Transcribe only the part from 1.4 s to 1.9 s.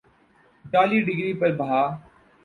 بھا